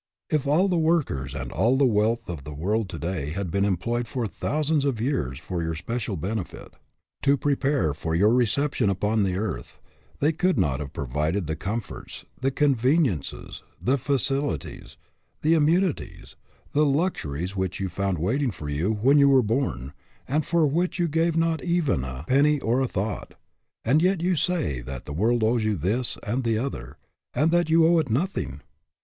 If 0.31 0.47
all 0.47 0.67
the 0.67 0.79
workers 0.79 1.35
and 1.35 1.51
all 1.51 1.77
the 1.77 1.85
wealth 1.85 2.27
of 2.27 2.43
the 2.43 2.55
world 2.55 2.89
to 2.89 2.97
day 2.97 3.29
had 3.29 3.51
been 3.51 3.63
employed 3.63 4.07
for 4.07 4.25
thousands 4.25 4.83
of 4.83 4.99
years 4.99 5.37
for 5.37 5.61
your 5.61 5.75
special 5.75 6.17
benefit, 6.17 6.73
to 7.21 7.37
prepare 7.37 7.93
for 7.93 8.15
your 8.15 8.33
reception 8.33 8.89
upon 8.89 9.21
the 9.21 9.35
earth, 9.37 9.79
they 10.19 10.31
could 10.31 10.57
not 10.57 10.79
have 10.79 10.91
provided 10.91 11.45
the 11.45 11.55
comforts, 11.55 12.25
the 12.41 12.49
conveniences, 12.49 13.61
the 13.79 13.99
facilities, 13.99 14.97
the 15.43 15.53
immunities, 15.53 16.35
the 16.73 16.83
luxuries 16.83 17.55
which 17.55 17.79
you 17.79 17.87
found 17.87 18.17
waiting 18.17 18.49
for 18.49 18.67
you 18.69 18.91
when 18.91 19.19
you 19.19 19.29
were 19.29 19.43
born, 19.43 19.93
and 20.27 20.47
for 20.47 20.65
which 20.65 20.97
you 20.97 21.07
gave 21.07 21.37
not 21.37 21.63
even 21.63 21.99
a 21.99 22.01
DOES 22.01 22.01
THE 22.01 22.01
WORLD 22.01 22.07
OWE 22.07 22.07
YOU? 22.07 22.39
207 22.39 22.43
penny 22.43 22.59
or 22.61 22.81
a 22.81 22.87
thought, 22.87 23.33
and 23.85 24.01
yet 24.01 24.19
you 24.23 24.33
say 24.35 24.81
that 24.81 25.05
the 25.05 25.13
world 25.13 25.43
owes 25.43 25.63
you 25.63 25.75
this 25.77 26.17
and 26.23 26.43
the 26.43 26.57
other, 26.57 26.97
and 27.35 27.51
that 27.51 27.69
you 27.69 27.85
owe 27.85 27.99
it 27.99 28.09
nothing! 28.09 28.61